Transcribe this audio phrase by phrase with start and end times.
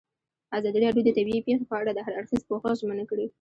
[0.57, 3.25] ازادي راډیو د طبیعي پېښې په اړه د هر اړخیز پوښښ ژمنه کړې.